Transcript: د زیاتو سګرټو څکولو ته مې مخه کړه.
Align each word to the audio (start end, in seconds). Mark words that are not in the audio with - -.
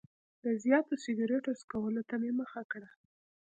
د 0.43 0.45
زیاتو 0.63 0.93
سګرټو 1.03 1.51
څکولو 1.59 2.01
ته 2.09 2.15
مې 2.21 2.31
مخه 2.39 2.61
کړه. 2.71 2.89